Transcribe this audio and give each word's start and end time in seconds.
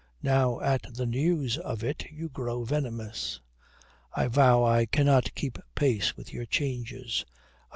Now 0.23 0.59
at 0.61 0.95
the 0.95 1.05
news 1.05 1.59
of 1.59 1.83
it 1.83 2.09
you 2.09 2.27
grow 2.27 2.63
venomous. 2.63 3.39
I 4.11 4.29
vow 4.29 4.63
I 4.63 4.87
cannot 4.87 5.35
keep 5.35 5.59
pace 5.75 6.17
with 6.17 6.33
your 6.33 6.47
changes. 6.47 7.23